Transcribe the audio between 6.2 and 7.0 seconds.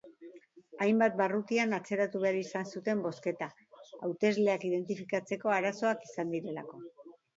direlako.